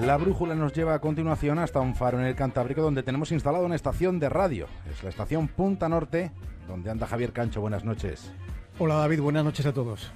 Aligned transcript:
La 0.00 0.16
brújula 0.16 0.54
nos 0.54 0.72
lleva 0.72 0.94
a 0.94 1.00
continuación 1.00 1.58
hasta 1.58 1.80
un 1.80 1.94
faro 1.94 2.18
en 2.18 2.24
el 2.24 2.34
Cantábrico 2.34 2.80
donde 2.80 3.02
tenemos 3.02 3.30
instalado 3.30 3.66
una 3.66 3.76
estación 3.76 4.18
de 4.18 4.28
radio. 4.28 4.66
Es 4.90 5.02
la 5.02 5.10
estación 5.10 5.48
Punta 5.48 5.88
Norte, 5.88 6.32
donde 6.66 6.90
anda 6.90 7.06
Javier 7.06 7.32
Cancho. 7.32 7.60
Buenas 7.60 7.84
noches. 7.84 8.32
Hola 8.78 8.94
David, 8.96 9.20
buenas 9.20 9.44
noches 9.44 9.66
a 9.66 9.72
todos. 9.72 10.10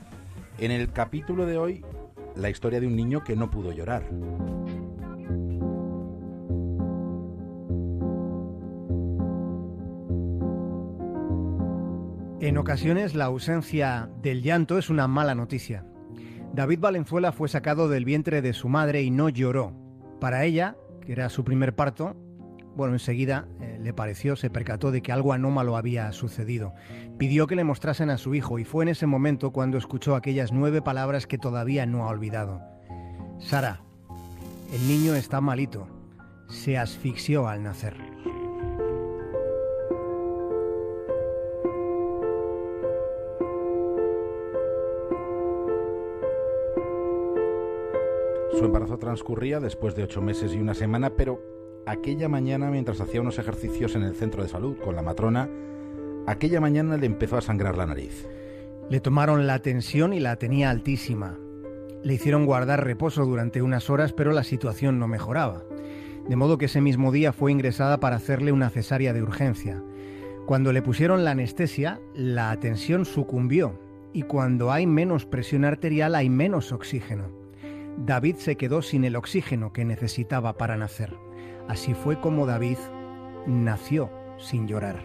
En 0.59 0.71
el 0.71 0.91
capítulo 0.93 1.47
de 1.47 1.59
hoy, 1.59 1.85
la 2.35 2.51
historia 2.51 2.81
de 2.81 2.87
un 2.87 2.97
niño 2.97 3.23
que 3.23 3.37
no 3.37 3.51
pudo 3.51 3.71
llorar. 3.71 4.03
En 12.41 12.59
ocasiones 12.59 13.15
la 13.15 13.27
ausencia 13.27 14.09
del 14.23 14.43
llanto 14.43 14.79
es 14.79 14.89
una 14.89 15.07
mala 15.07 15.35
noticia. 15.35 15.85
David 16.57 16.81
Valenzuela 16.81 17.33
fue 17.33 17.51
sacado 17.51 17.91
del 17.91 18.07
vientre 18.07 18.41
de 18.41 18.55
su 18.55 18.71
madre 18.71 19.03
y 19.03 19.11
no 19.11 19.29
lloró. 19.29 19.75
Para 20.23 20.45
ella, 20.45 20.75
que 21.05 21.13
era 21.13 21.29
su 21.29 21.45
primer 21.45 21.75
parto, 21.75 22.17
bueno, 22.75 22.95
enseguida 22.95 23.47
eh, 23.61 23.79
le 23.79 23.93
pareció, 23.93 24.37
se 24.37 24.49
percató 24.49 24.91
de 24.91 25.03
que 25.03 25.13
algo 25.13 25.35
anómalo 25.35 25.77
había 25.77 26.11
sucedido. 26.13 26.73
Pidió 27.19 27.47
que 27.47 27.57
le 27.57 27.65
mostrasen 27.65 28.09
a 28.09 28.17
su 28.17 28.35
hijo 28.35 28.59
y 28.59 28.65
fue 28.65 28.85
en 28.85 28.89
ese 28.89 29.05
momento 29.05 29.53
cuando 29.53 29.77
escuchó 29.77 30.17
aquellas 30.17 30.51
nueve 30.51 30.81
palabras 30.81 31.27
que 31.27 31.37
todavía 31.37 31.85
no 31.85 32.05
ha 32.05 32.09
olvidado. 32.09 32.63
Sara, 33.39 33.83
el 34.73 34.89
niño 34.89 35.15
está 35.15 35.43
malito. 35.43 35.89
Se 36.49 36.79
asfixió 36.79 37.49
al 37.49 37.65
nacer. 37.65 38.16
Su 48.67 48.71
embarazo 48.71 48.99
transcurría 48.99 49.61
después 49.61 49.95
de 49.95 50.03
ocho 50.03 50.21
meses 50.21 50.53
y 50.53 50.59
una 50.59 50.75
semana, 50.75 51.11
pero 51.11 51.41
aquella 51.87 52.29
mañana, 52.29 52.69
mientras 52.69 53.01
hacía 53.01 53.21
unos 53.21 53.39
ejercicios 53.39 53.95
en 53.95 54.03
el 54.03 54.17
centro 54.17 54.43
de 54.43 54.49
salud 54.49 54.77
con 54.85 54.97
la 54.97 55.03
matrona, 55.03 55.49
aquella 56.27 56.61
mañana 56.61 56.97
le 56.97 57.07
empezó 57.07 57.37
a 57.37 57.43
sangrar 57.43 57.77
la 57.77 57.87
nariz. 57.87 58.27
Le 58.91 58.99
tomaron 58.99 59.47
la 59.47 59.61
tensión 59.61 60.13
y 60.13 60.19
la 60.19 60.35
tenía 60.35 60.71
altísima. 60.71 61.39
Le 62.03 62.15
hicieron 62.15 62.45
guardar 62.45 62.83
reposo 62.83 63.25
durante 63.25 63.63
unas 63.63 63.89
horas, 63.89 64.13
pero 64.13 64.33
la 64.33 64.43
situación 64.43 64.99
no 64.99 65.07
mejoraba. 65.07 65.63
De 66.29 66.35
modo 66.35 66.59
que 66.59 66.65
ese 66.65 66.81
mismo 66.81 67.13
día 67.13 67.33
fue 67.33 67.53
ingresada 67.53 68.01
para 68.01 68.17
hacerle 68.17 68.51
una 68.51 68.71
cesárea 68.71 69.13
de 69.13 69.23
urgencia. 69.23 69.81
Cuando 70.45 70.73
le 70.73 70.83
pusieron 70.83 71.25
la 71.25 71.31
anestesia, 71.31 72.01
la 72.17 72.59
tensión 72.59 73.05
sucumbió 73.05 73.79
y 74.13 74.23
cuando 74.23 74.73
hay 74.73 74.89
menos 74.89 75.25
presión 75.25 75.65
arterial 75.65 76.17
hay 76.17 76.29
menos 76.29 76.73
oxígeno. 76.73 77.46
David 77.97 78.37
se 78.37 78.57
quedó 78.57 78.83
sin 78.83 79.05
el 79.05 79.17
oxígeno 79.17 79.73
que 79.73 79.85
necesitaba 79.85 80.55
para 80.55 80.77
nacer. 80.77 81.15
Así 81.69 81.95
fue 81.95 82.21
como 82.21 82.47
David 82.47 82.79
nació 83.47 84.11
sin 84.39 84.69
llorar. 84.69 85.05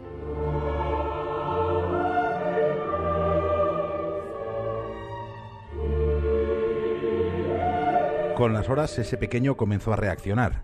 Con 8.36 8.54
las 8.54 8.70
horas 8.70 8.98
ese 8.98 9.18
pequeño 9.18 9.56
comenzó 9.56 9.94
a 9.94 9.96
reaccionar. 9.96 10.64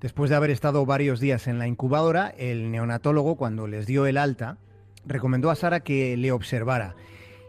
Después 0.00 0.30
de 0.30 0.36
haber 0.36 0.50
estado 0.50 0.84
varios 0.84 1.20
días 1.20 1.46
en 1.46 1.58
la 1.58 1.66
incubadora, 1.66 2.34
el 2.36 2.70
neonatólogo, 2.70 3.36
cuando 3.36 3.66
les 3.68 3.86
dio 3.86 4.06
el 4.06 4.18
alta, 4.18 4.58
recomendó 5.06 5.50
a 5.50 5.54
Sara 5.54 5.80
que 5.80 6.16
le 6.16 6.32
observara. 6.32 6.96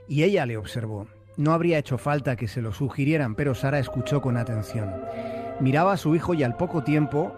Y 0.07 0.23
ella 0.23 0.45
le 0.45 0.55
observó. 0.55 1.07
No 1.37 1.51
habría 1.51 1.77
hecho 1.77 1.97
falta 1.97 2.37
que 2.37 2.47
se 2.47 2.61
lo 2.61 2.71
sugirieran, 2.71 3.35
pero 3.35 3.55
Sara 3.55 3.79
escuchó 3.79 4.21
con 4.21 4.37
atención. 4.37 4.93
Miraba 5.59 5.93
a 5.93 5.97
su 5.97 6.15
hijo 6.15 6.33
y 6.33 6.43
al 6.43 6.55
poco 6.55 6.83
tiempo 6.83 7.35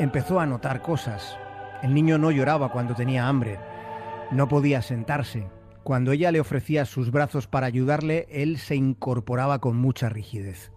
empezó 0.00 0.40
a 0.40 0.46
notar 0.46 0.82
cosas. 0.82 1.38
El 1.82 1.94
niño 1.94 2.18
no 2.18 2.32
lloraba 2.32 2.72
cuando 2.72 2.94
tenía 2.94 3.28
hambre, 3.28 3.60
no 4.32 4.48
podía 4.48 4.82
sentarse. 4.82 5.46
Cuando 5.84 6.10
ella 6.10 6.32
le 6.32 6.40
ofrecía 6.40 6.84
sus 6.84 7.12
brazos 7.12 7.46
para 7.46 7.68
ayudarle, 7.68 8.26
él 8.28 8.58
se 8.58 8.74
incorporaba 8.74 9.60
con 9.60 9.76
mucha 9.76 10.08
rigidez. 10.08 10.72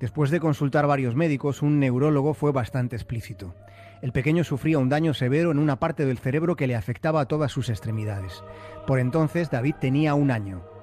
Después 0.00 0.30
de 0.30 0.40
consultar 0.40 0.86
varios 0.86 1.14
médicos, 1.14 1.62
un 1.62 1.80
neurólogo 1.80 2.34
fue 2.34 2.52
bastante 2.52 2.94
explícito. 2.94 3.54
El 4.02 4.12
pequeño 4.12 4.44
sufría 4.44 4.78
un 4.78 4.90
daño 4.90 5.14
severo 5.14 5.50
en 5.50 5.58
una 5.58 5.78
parte 5.80 6.04
del 6.04 6.18
cerebro 6.18 6.56
que 6.56 6.66
le 6.66 6.76
afectaba 6.76 7.22
a 7.22 7.28
todas 7.28 7.52
sus 7.52 7.70
extremidades. 7.70 8.44
Por 8.86 8.98
entonces 8.98 9.50
David 9.50 9.76
tenía 9.80 10.14
un 10.14 10.30
año 10.30 10.73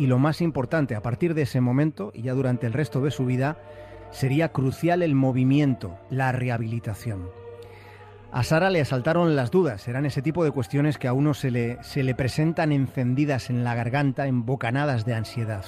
y 0.00 0.06
lo 0.06 0.18
más 0.18 0.40
importante, 0.40 0.94
a 0.94 1.02
partir 1.02 1.34
de 1.34 1.42
ese 1.42 1.60
momento 1.60 2.10
y 2.14 2.22
ya 2.22 2.32
durante 2.32 2.66
el 2.66 2.72
resto 2.72 3.02
de 3.02 3.10
su 3.10 3.26
vida, 3.26 3.58
sería 4.10 4.50
crucial 4.50 5.02
el 5.02 5.14
movimiento, 5.14 5.98
la 6.08 6.32
rehabilitación. 6.32 7.28
A 8.32 8.42
Sara 8.42 8.70
le 8.70 8.80
asaltaron 8.80 9.36
las 9.36 9.50
dudas, 9.50 9.86
eran 9.88 10.06
ese 10.06 10.22
tipo 10.22 10.42
de 10.42 10.52
cuestiones 10.52 10.96
que 10.96 11.06
a 11.06 11.12
uno 11.12 11.34
se 11.34 11.50
le, 11.50 11.76
se 11.82 12.02
le 12.02 12.14
presentan 12.14 12.72
encendidas 12.72 13.50
en 13.50 13.62
la 13.62 13.74
garganta, 13.74 14.26
en 14.26 14.46
bocanadas 14.46 15.04
de 15.04 15.12
ansiedad. 15.12 15.66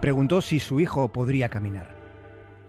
Preguntó 0.00 0.40
si 0.40 0.58
su 0.58 0.80
hijo 0.80 1.12
podría 1.12 1.48
caminar. 1.48 1.94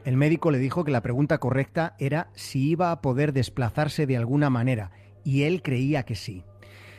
El 0.05 0.15
médico 0.15 0.51
le 0.51 0.59
dijo 0.59 0.83
que 0.83 0.91
la 0.91 1.01
pregunta 1.01 1.39
correcta 1.39 1.95
era 1.97 2.29
si 2.35 2.69
iba 2.69 2.91
a 2.91 3.01
poder 3.01 3.33
desplazarse 3.33 4.05
de 4.05 4.15
alguna 4.15 4.51
manera, 4.51 4.91
y 5.23 5.41
él 5.41 5.63
creía 5.63 6.03
que 6.03 6.13
sí. 6.13 6.43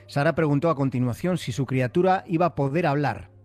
Sara 0.09 0.35
preguntó 0.35 0.69
a 0.69 0.75
continuación 0.75 1.39
si 1.39 1.53
su 1.53 1.65
criatura 1.65 2.25
iba 2.27 2.47
a 2.47 2.55
poder 2.57 2.85
hablar, 2.85 3.38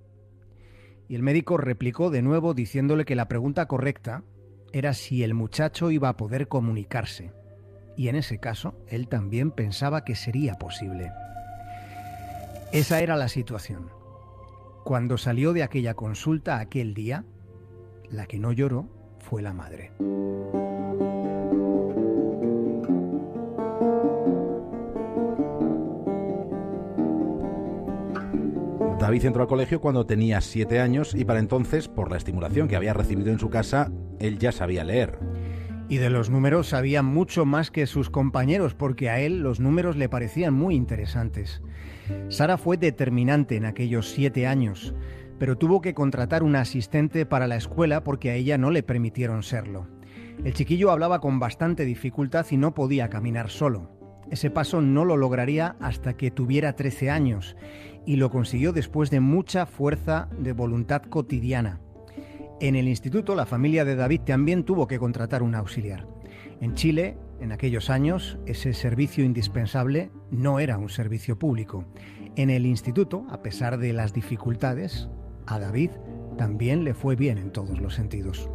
y 1.08 1.16
el 1.16 1.24
médico 1.24 1.58
replicó 1.58 2.10
de 2.10 2.22
nuevo 2.22 2.54
diciéndole 2.54 3.06
que 3.06 3.16
la 3.16 3.28
pregunta 3.28 3.68
correcta 3.68 4.24
era 4.72 4.94
si 4.94 5.24
el 5.24 5.34
muchacho 5.34 5.92
iba 5.92 6.10
a 6.10 6.18
poder 6.18 6.48
comunicarse. 6.48 7.32
Y 7.96 8.08
en 8.08 8.16
ese 8.16 8.40
caso, 8.40 8.76
él 8.88 9.08
también 9.08 9.52
pensaba 9.52 10.04
que 10.04 10.16
sería 10.16 10.56
posible. 10.56 11.12
Esa 12.72 13.02
era 13.02 13.16
la 13.16 13.28
situación. 13.28 13.92
Cuando 14.84 15.18
salió 15.18 15.54
de 15.54 15.64
aquella 15.64 15.94
consulta 15.94 16.60
aquel 16.60 16.94
día, 16.96 17.24
la 18.10 18.26
que 18.26 18.40
no 18.40 18.52
lloró 18.52 18.90
fue 19.20 19.44
la 19.44 19.54
madre. 19.54 19.92
David 29.04 29.26
entró 29.26 29.42
al 29.42 29.50
colegio 29.50 29.82
cuando 29.82 30.06
tenía 30.06 30.40
siete 30.40 30.80
años 30.80 31.14
y 31.14 31.26
para 31.26 31.42
entonces, 31.42 31.90
por 31.90 32.10
la 32.10 32.16
estimulación 32.16 32.70
que 32.70 32.78
había 32.78 32.94
recibido 32.94 33.32
en 33.32 33.38
su 33.38 33.50
casa, 33.50 33.92
él 34.22 34.40
ya 34.40 34.54
sabía 34.54 34.86
leer. 34.86 35.20
Y 35.90 35.98
de 35.98 36.10
los 36.10 36.30
números 36.30 36.70
sabía 36.70 37.04
mucho 37.04 37.44
más 37.44 37.70
que 37.70 37.86
sus 37.86 38.10
compañeros 38.10 38.76
porque 38.76 39.10
a 39.10 39.20
él 39.20 39.42
los 39.42 39.60
números 39.60 39.98
le 39.98 40.08
parecían 40.08 40.54
muy 40.54 40.76
interesantes. 40.76 41.62
Sara 42.30 42.58
fue 42.58 42.78
determinante 42.78 43.58
en 43.58 43.66
aquellos 43.66 44.10
siete 44.10 44.48
años, 44.48 44.96
pero 45.38 45.58
tuvo 45.58 45.82
que 45.82 45.94
contratar 45.94 46.42
una 46.42 46.62
asistente 46.62 47.26
para 47.26 47.48
la 47.48 47.58
escuela 47.58 48.06
porque 48.06 48.32
a 48.32 48.36
ella 48.36 48.58
no 48.58 48.72
le 48.72 48.84
permitieron 48.84 49.44
serlo. 49.44 49.86
El 50.46 50.54
chiquillo 50.54 50.92
hablaba 50.92 51.20
con 51.20 51.40
bastante 51.40 51.84
dificultad 51.84 52.46
y 52.52 52.56
no 52.56 52.74
podía 52.74 53.10
caminar 53.10 53.50
solo. 53.50 54.03
Ese 54.30 54.50
paso 54.50 54.82
no 54.82 55.06
lo 55.06 55.18
lograría 55.18 55.76
hasta 55.80 56.16
que 56.16 56.32
tuviera 56.32 56.76
13 56.76 57.10
años 57.10 57.56
y 58.06 58.16
lo 58.18 58.30
consiguió 58.30 58.74
después 58.74 59.10
de 59.10 59.20
mucha 59.20 59.66
fuerza 59.66 60.30
de 60.38 60.54
voluntad 60.54 61.02
cotidiana. 61.04 61.80
En 62.60 62.76
el 62.76 62.88
instituto 62.88 63.36
la 63.36 63.46
familia 63.46 63.86
de 63.86 63.96
David 63.96 64.22
también 64.22 64.64
tuvo 64.64 64.88
que 64.88 65.00
contratar 65.00 65.44
un 65.44 65.56
auxiliar. 65.56 66.08
En 66.62 66.76
Chile, 66.76 67.18
en 67.42 67.52
aquellos 67.52 67.90
años, 67.90 68.38
ese 68.46 68.74
servicio 68.74 69.26
indispensable 69.26 70.12
no 70.32 70.60
era 70.60 70.78
un 70.78 70.90
servicio 70.90 71.38
público. 71.38 71.86
En 72.36 72.50
el 72.50 72.66
instituto, 72.66 73.26
a 73.30 73.42
pesar 73.42 73.78
de 73.78 73.94
las 73.94 74.14
dificultades, 74.14 75.10
a 75.46 75.60
David 75.60 75.92
también 76.38 76.84
le 76.84 76.94
fue 76.94 77.16
bien 77.16 77.38
en 77.38 77.52
todos 77.52 77.80
los 77.80 77.96
sentidos. 77.96 78.50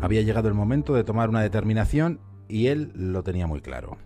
Había 0.00 0.22
llegado 0.22 0.48
el 0.48 0.54
momento 0.54 0.94
de 0.94 1.04
tomar 1.04 1.28
una 1.28 1.42
determinación 1.42 2.20
y 2.48 2.68
él 2.68 2.92
lo 2.94 3.22
tenía 3.22 3.46
muy 3.46 3.60
claro. 3.60 3.98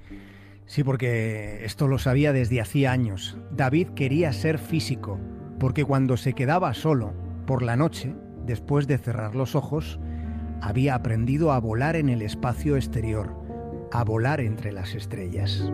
Sí, 0.66 0.82
porque 0.82 1.64
esto 1.64 1.88
lo 1.88 1.98
sabía 1.98 2.32
desde 2.32 2.60
hacía 2.60 2.92
años. 2.92 3.36
David 3.50 3.88
quería 3.90 4.32
ser 4.32 4.58
físico, 4.58 5.20
porque 5.60 5.84
cuando 5.84 6.16
se 6.16 6.32
quedaba 6.32 6.72
solo, 6.74 7.12
por 7.46 7.62
la 7.62 7.76
noche, 7.76 8.14
después 8.46 8.86
de 8.86 8.98
cerrar 8.98 9.34
los 9.34 9.54
ojos, 9.54 10.00
había 10.62 10.94
aprendido 10.94 11.52
a 11.52 11.60
volar 11.60 11.96
en 11.96 12.08
el 12.08 12.22
espacio 12.22 12.76
exterior, 12.76 13.36
a 13.92 14.02
volar 14.04 14.40
entre 14.40 14.72
las 14.72 14.94
estrellas. 14.94 15.70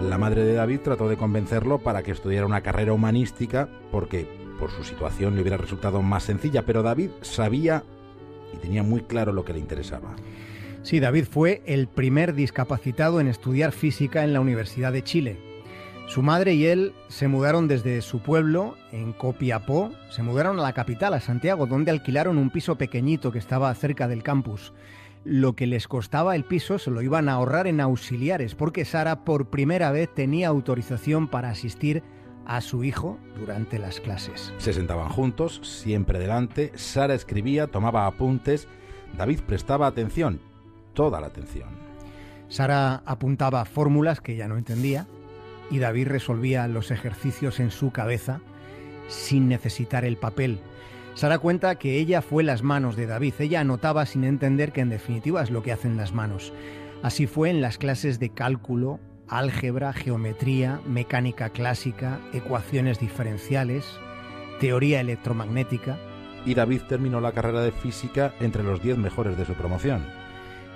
La 0.00 0.18
madre 0.18 0.44
de 0.44 0.54
David 0.54 0.80
trató 0.80 1.08
de 1.08 1.16
convencerlo 1.16 1.78
para 1.80 2.04
que 2.04 2.12
estudiara 2.12 2.46
una 2.46 2.60
carrera 2.60 2.92
humanística 2.92 3.68
porque 3.90 4.43
por 4.58 4.70
su 4.70 4.84
situación 4.84 5.34
le 5.34 5.42
hubiera 5.42 5.56
resultado 5.56 6.02
más 6.02 6.24
sencilla, 6.24 6.62
pero 6.62 6.82
David 6.82 7.10
sabía 7.22 7.84
y 8.52 8.56
tenía 8.58 8.82
muy 8.82 9.02
claro 9.02 9.32
lo 9.32 9.44
que 9.44 9.52
le 9.52 9.58
interesaba. 9.58 10.14
Sí, 10.82 11.00
David 11.00 11.24
fue 11.30 11.62
el 11.66 11.88
primer 11.88 12.34
discapacitado 12.34 13.20
en 13.20 13.28
estudiar 13.28 13.72
física 13.72 14.22
en 14.22 14.32
la 14.32 14.40
Universidad 14.40 14.92
de 14.92 15.02
Chile. 15.02 15.38
Su 16.06 16.20
madre 16.20 16.52
y 16.52 16.66
él 16.66 16.92
se 17.08 17.28
mudaron 17.28 17.66
desde 17.66 18.02
su 18.02 18.20
pueblo, 18.20 18.76
en 18.92 19.14
Copiapó, 19.14 19.90
se 20.10 20.22
mudaron 20.22 20.60
a 20.60 20.62
la 20.62 20.74
capital, 20.74 21.14
a 21.14 21.20
Santiago, 21.20 21.66
donde 21.66 21.90
alquilaron 21.90 22.36
un 22.36 22.50
piso 22.50 22.76
pequeñito 22.76 23.32
que 23.32 23.38
estaba 23.38 23.74
cerca 23.74 24.06
del 24.06 24.22
campus. 24.22 24.74
Lo 25.24 25.56
que 25.56 25.66
les 25.66 25.88
costaba 25.88 26.36
el 26.36 26.44
piso 26.44 26.78
se 26.78 26.90
lo 26.90 27.00
iban 27.00 27.30
a 27.30 27.32
ahorrar 27.32 27.66
en 27.66 27.80
auxiliares, 27.80 28.54
porque 28.54 28.84
Sara 28.84 29.24
por 29.24 29.48
primera 29.48 29.90
vez 29.90 30.12
tenía 30.14 30.48
autorización 30.48 31.28
para 31.28 31.48
asistir 31.48 32.02
a 32.46 32.60
su 32.60 32.84
hijo 32.84 33.18
durante 33.38 33.78
las 33.78 34.00
clases. 34.00 34.52
Se 34.58 34.72
sentaban 34.72 35.08
juntos, 35.08 35.60
siempre 35.62 36.18
delante, 36.18 36.72
Sara 36.74 37.14
escribía, 37.14 37.66
tomaba 37.66 38.06
apuntes, 38.06 38.68
David 39.16 39.40
prestaba 39.46 39.86
atención, 39.86 40.40
toda 40.92 41.20
la 41.20 41.28
atención. 41.28 41.68
Sara 42.48 43.02
apuntaba 43.06 43.64
fórmulas 43.64 44.20
que 44.20 44.34
ella 44.34 44.48
no 44.48 44.56
entendía, 44.56 45.06
y 45.70 45.78
David 45.78 46.08
resolvía 46.08 46.68
los 46.68 46.90
ejercicios 46.90 47.58
en 47.60 47.70
su 47.70 47.90
cabeza 47.90 48.40
sin 49.08 49.48
necesitar 49.48 50.04
el 50.04 50.16
papel. 50.16 50.60
Sara 51.14 51.38
cuenta 51.38 51.76
que 51.76 51.98
ella 51.98 52.22
fue 52.22 52.42
las 52.42 52.62
manos 52.62 52.96
de 52.96 53.06
David, 53.06 53.34
ella 53.38 53.60
anotaba 53.60 54.04
sin 54.04 54.24
entender 54.24 54.72
que 54.72 54.80
en 54.80 54.90
definitiva 54.90 55.42
es 55.42 55.50
lo 55.50 55.62
que 55.62 55.72
hacen 55.72 55.96
las 55.96 56.12
manos. 56.12 56.52
Así 57.02 57.26
fue 57.26 57.50
en 57.50 57.60
las 57.60 57.78
clases 57.78 58.18
de 58.18 58.30
cálculo, 58.30 58.98
álgebra, 59.28 59.92
geometría, 59.92 60.80
mecánica 60.86 61.50
clásica, 61.50 62.20
ecuaciones 62.32 62.98
diferenciales, 62.98 63.86
teoría 64.60 65.00
electromagnética. 65.00 65.98
Y 66.46 66.54
David 66.54 66.82
terminó 66.88 67.20
la 67.20 67.32
carrera 67.32 67.62
de 67.62 67.72
física 67.72 68.34
entre 68.40 68.62
los 68.62 68.82
10 68.82 68.98
mejores 68.98 69.36
de 69.36 69.44
su 69.44 69.54
promoción. 69.54 70.04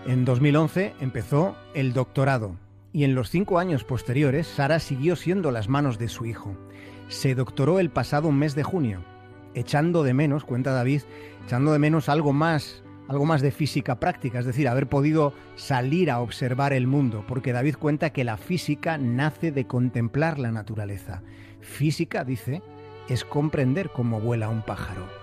En 0.06 0.24
2011 0.24 0.94
empezó 1.00 1.56
el 1.74 1.92
doctorado 1.92 2.56
y 2.92 3.04
en 3.04 3.14
los 3.14 3.30
cinco 3.30 3.58
años 3.58 3.84
posteriores 3.84 4.46
Sara 4.46 4.78
siguió 4.78 5.16
siendo 5.16 5.50
las 5.50 5.68
manos 5.68 5.98
de 5.98 6.08
su 6.08 6.24
hijo. 6.24 6.56
Se 7.08 7.34
doctoró 7.34 7.80
el 7.80 7.90
pasado 7.90 8.32
mes 8.32 8.54
de 8.54 8.62
junio, 8.62 9.04
echando 9.54 10.02
de 10.02 10.14
menos, 10.14 10.44
cuenta 10.44 10.72
David, 10.72 11.02
echando 11.44 11.72
de 11.72 11.78
menos 11.78 12.08
algo 12.08 12.32
más, 12.32 12.82
algo 13.08 13.24
más 13.24 13.40
de 13.40 13.50
física 13.50 13.98
práctica, 13.98 14.38
es 14.38 14.46
decir, 14.46 14.68
haber 14.68 14.86
podido 14.86 15.32
salir 15.56 16.10
a 16.10 16.20
observar 16.20 16.72
el 16.72 16.86
mundo, 16.86 17.24
porque 17.26 17.52
David 17.52 17.76
cuenta 17.76 18.10
que 18.10 18.22
la 18.22 18.36
física 18.36 18.98
nace 18.98 19.50
de 19.50 19.66
contemplar 19.66 20.38
la 20.38 20.52
naturaleza. 20.52 21.22
Física, 21.60 22.24
dice, 22.24 22.62
es 23.08 23.24
comprender 23.24 23.90
cómo 23.90 24.20
vuela 24.20 24.48
un 24.50 24.62
pájaro. 24.62 25.17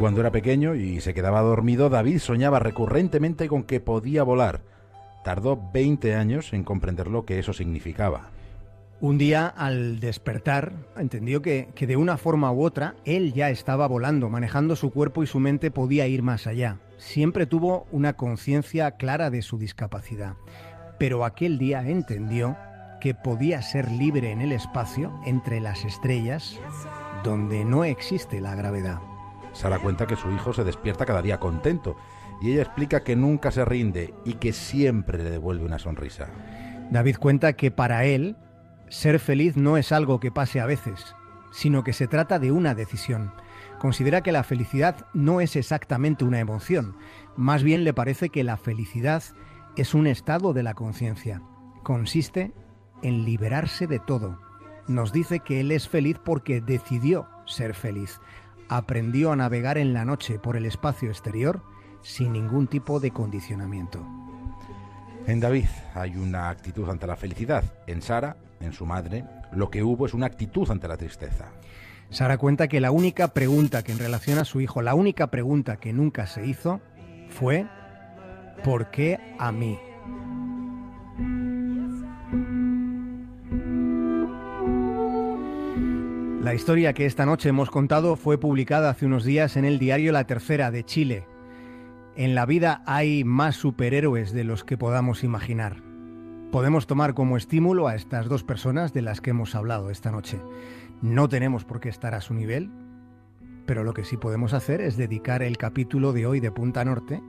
Cuando 0.00 0.22
era 0.22 0.32
pequeño 0.32 0.76
y 0.76 1.02
se 1.02 1.12
quedaba 1.12 1.42
dormido, 1.42 1.90
David 1.90 2.20
soñaba 2.20 2.58
recurrentemente 2.58 3.48
con 3.48 3.64
que 3.64 3.80
podía 3.80 4.22
volar. 4.22 4.62
Tardó 5.24 5.60
20 5.74 6.14
años 6.14 6.54
en 6.54 6.64
comprender 6.64 7.08
lo 7.08 7.26
que 7.26 7.38
eso 7.38 7.52
significaba. 7.52 8.30
Un 9.02 9.18
día, 9.18 9.46
al 9.46 10.00
despertar, 10.00 10.72
entendió 10.96 11.42
que, 11.42 11.68
que, 11.74 11.86
de 11.86 11.98
una 11.98 12.16
forma 12.16 12.50
u 12.50 12.64
otra 12.64 12.94
él 13.04 13.34
ya 13.34 13.50
estaba 13.50 13.86
volando, 13.86 14.30
manejando 14.30 14.74
su 14.74 14.90
cuerpo 14.90 15.22
y 15.22 15.26
su 15.26 15.38
mente 15.38 15.70
podía 15.70 16.06
ir 16.06 16.22
más 16.22 16.46
allá. 16.46 16.78
Siempre 16.96 17.44
tuvo 17.44 17.86
una 17.92 18.14
conciencia 18.14 18.92
clara 18.92 19.28
de 19.28 19.42
su 19.42 19.58
discapacidad, 19.58 20.36
pero 20.98 21.26
aquel 21.26 21.58
día 21.58 21.86
entendió 21.86 22.56
que 23.02 23.12
podía 23.12 23.60
ser 23.60 23.90
libre 23.92 24.30
en 24.30 24.40
el 24.40 24.52
espacio 24.52 25.12
entre 25.26 25.60
las 25.60 25.84
estrellas 25.84 26.58
donde 27.22 27.66
no 27.66 27.84
existe 27.84 28.40
la 28.40 28.54
gravedad. 28.54 29.09
Sara 29.52 29.78
cuenta 29.78 30.06
que 30.06 30.16
su 30.16 30.30
hijo 30.30 30.52
se 30.52 30.64
despierta 30.64 31.06
cada 31.06 31.22
día 31.22 31.40
contento 31.40 31.96
y 32.40 32.52
ella 32.52 32.62
explica 32.62 33.02
que 33.02 33.16
nunca 33.16 33.50
se 33.50 33.64
rinde 33.64 34.14
y 34.24 34.34
que 34.34 34.52
siempre 34.52 35.18
le 35.18 35.30
devuelve 35.30 35.64
una 35.64 35.78
sonrisa. 35.78 36.28
David 36.90 37.16
cuenta 37.16 37.52
que 37.52 37.70
para 37.70 38.04
él 38.04 38.36
ser 38.88 39.18
feliz 39.20 39.56
no 39.56 39.76
es 39.76 39.92
algo 39.92 40.20
que 40.20 40.32
pase 40.32 40.60
a 40.60 40.66
veces, 40.66 41.14
sino 41.52 41.84
que 41.84 41.92
se 41.92 42.08
trata 42.08 42.38
de 42.38 42.50
una 42.50 42.74
decisión. 42.74 43.32
Considera 43.78 44.22
que 44.22 44.32
la 44.32 44.42
felicidad 44.42 45.06
no 45.14 45.40
es 45.40 45.56
exactamente 45.56 46.24
una 46.24 46.40
emoción, 46.40 46.96
más 47.36 47.62
bien 47.62 47.84
le 47.84 47.94
parece 47.94 48.30
que 48.30 48.44
la 48.44 48.56
felicidad 48.56 49.22
es 49.76 49.94
un 49.94 50.06
estado 50.06 50.52
de 50.52 50.62
la 50.62 50.74
conciencia. 50.74 51.42
Consiste 51.82 52.52
en 53.02 53.24
liberarse 53.24 53.86
de 53.86 53.98
todo. 53.98 54.38
Nos 54.88 55.12
dice 55.12 55.40
que 55.40 55.60
él 55.60 55.70
es 55.70 55.88
feliz 55.88 56.18
porque 56.22 56.60
decidió 56.60 57.28
ser 57.46 57.74
feliz 57.74 58.20
aprendió 58.70 59.32
a 59.32 59.36
navegar 59.36 59.78
en 59.78 59.92
la 59.92 60.04
noche 60.04 60.38
por 60.38 60.56
el 60.56 60.64
espacio 60.64 61.08
exterior 61.08 61.60
sin 62.02 62.32
ningún 62.32 62.68
tipo 62.68 63.00
de 63.00 63.10
condicionamiento. 63.10 64.06
En 65.26 65.40
David 65.40 65.66
hay 65.94 66.16
una 66.16 66.48
actitud 66.48 66.88
ante 66.88 67.08
la 67.08 67.16
felicidad. 67.16 67.64
En 67.88 68.00
Sara, 68.00 68.36
en 68.60 68.72
su 68.72 68.86
madre, 68.86 69.24
lo 69.52 69.70
que 69.70 69.82
hubo 69.82 70.06
es 70.06 70.14
una 70.14 70.26
actitud 70.26 70.70
ante 70.70 70.86
la 70.86 70.96
tristeza. 70.96 71.46
Sara 72.10 72.38
cuenta 72.38 72.68
que 72.68 72.80
la 72.80 72.92
única 72.92 73.28
pregunta 73.28 73.82
que 73.82 73.90
en 73.90 73.98
relación 73.98 74.38
a 74.38 74.44
su 74.44 74.60
hijo, 74.60 74.82
la 74.82 74.94
única 74.94 75.26
pregunta 75.26 75.76
que 75.76 75.92
nunca 75.92 76.28
se 76.28 76.46
hizo 76.46 76.80
fue 77.28 77.66
¿por 78.62 78.92
qué 78.92 79.18
a 79.38 79.50
mí? 79.50 79.78
La 86.40 86.54
historia 86.54 86.94
que 86.94 87.04
esta 87.04 87.26
noche 87.26 87.50
hemos 87.50 87.70
contado 87.70 88.16
fue 88.16 88.38
publicada 88.38 88.88
hace 88.88 89.04
unos 89.04 89.24
días 89.24 89.58
en 89.58 89.66
el 89.66 89.78
diario 89.78 90.10
La 90.10 90.26
Tercera 90.26 90.70
de 90.70 90.84
Chile. 90.84 91.26
En 92.16 92.34
la 92.34 92.46
vida 92.46 92.82
hay 92.86 93.24
más 93.24 93.56
superhéroes 93.56 94.32
de 94.32 94.44
los 94.44 94.64
que 94.64 94.78
podamos 94.78 95.22
imaginar. 95.22 95.82
Podemos 96.50 96.86
tomar 96.86 97.12
como 97.12 97.36
estímulo 97.36 97.88
a 97.88 97.94
estas 97.94 98.26
dos 98.26 98.42
personas 98.42 98.94
de 98.94 99.02
las 99.02 99.20
que 99.20 99.30
hemos 99.30 99.54
hablado 99.54 99.90
esta 99.90 100.10
noche. 100.10 100.40
No 101.02 101.28
tenemos 101.28 101.66
por 101.66 101.78
qué 101.78 101.90
estar 101.90 102.14
a 102.14 102.22
su 102.22 102.32
nivel, 102.32 102.70
pero 103.66 103.84
lo 103.84 103.92
que 103.92 104.04
sí 104.04 104.16
podemos 104.16 104.54
hacer 104.54 104.80
es 104.80 104.96
dedicar 104.96 105.42
el 105.42 105.58
capítulo 105.58 106.14
de 106.14 106.24
hoy 106.24 106.40
de 106.40 106.50
Punta 106.50 106.86
Norte 106.86 107.22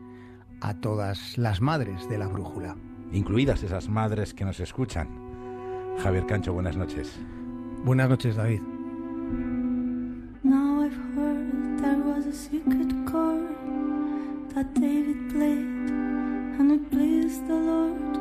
a 0.61 0.75
todas 0.75 1.37
las 1.37 1.59
madres 1.59 2.07
de 2.07 2.17
la 2.17 2.27
brújula. 2.27 2.77
Incluidas 3.11 3.61
esas 3.61 3.89
madres 3.89 4.33
que 4.33 4.45
nos 4.45 4.61
escuchan. 4.61 5.09
Javier 6.01 6.25
Cancho, 6.27 6.53
buenas 6.53 6.77
noches. 6.77 7.19
Buenas 7.83 8.07
noches, 8.09 8.37
David. 8.37 8.61
A 12.31 12.33
secret 12.33 12.91
chord 13.05 13.49
that 14.53 14.73
David 14.73 15.19
played 15.31 15.89
and 16.59 16.71
it 16.71 16.89
pleased 16.89 17.45
the 17.47 17.53
Lord. 17.53 18.17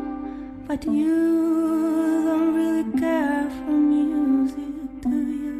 But 0.67 0.85
you 0.85 2.25
don't 2.25 2.53
really 2.55 2.99
care 2.99 3.49
for 3.51 3.71
music. 3.71 4.70